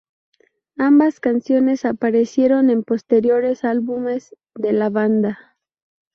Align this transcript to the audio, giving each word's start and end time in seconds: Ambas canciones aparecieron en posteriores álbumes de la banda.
Ambas 0.79 1.19
canciones 1.19 1.85
aparecieron 1.85 2.71
en 2.71 2.81
posteriores 2.83 3.63
álbumes 3.63 4.35
de 4.55 4.73
la 4.73 4.89
banda. 4.89 5.55